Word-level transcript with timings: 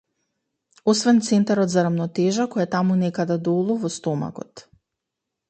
Освен 0.93 1.19
центарот 1.27 1.73
за 1.73 1.83
рамотежа, 1.87 2.47
кој 2.55 2.65
е 2.65 2.67
таму 2.77 2.99
некаде 3.03 3.39
долу, 3.51 3.77
во 3.85 3.93
стомакот. 3.99 4.67